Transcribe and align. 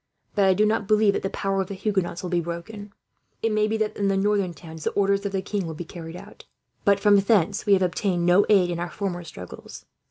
"But 0.33 0.45
I 0.45 0.55
do 0.55 0.65
not 0.65 0.87
believe 0.87 1.13
that 1.13 1.21
the 1.21 1.29
power 1.29 1.61
of 1.61 1.67
the 1.67 1.75
Huguenots 1.75 2.23
will 2.23 2.31
be 2.31 2.39
broken. 2.41 2.91
It 3.43 3.51
may 3.51 3.67
be 3.67 3.77
that, 3.77 3.95
in 3.95 4.07
the 4.07 4.17
northern 4.17 4.51
towns, 4.51 4.83
the 4.83 4.89
orders 4.93 5.27
of 5.27 5.31
the 5.31 5.43
king 5.43 5.67
will 5.67 5.75
be 5.75 5.85
carried 5.85 6.15
out; 6.15 6.45
but 6.83 6.99
from 6.99 7.17
thence 7.19 7.67
we 7.67 7.73
have 7.73 7.83
obtained 7.83 8.25
no 8.25 8.43
aid 8.49 8.71
in 8.71 8.79
our 8.79 8.89
former 8.89 9.23
struggles. 9.23 9.85